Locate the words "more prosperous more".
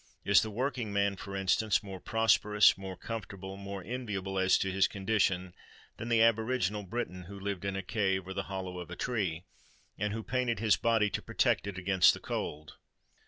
1.83-2.97